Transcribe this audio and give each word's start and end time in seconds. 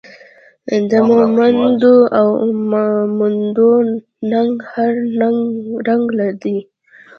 د 0.89 0.91
مومندو 1.09 1.95
او 2.19 2.27
ماموندو 2.71 3.71
ننګ 4.31 4.53
هر 4.71 4.93
رنګ 5.87 6.05
دی 6.41 6.57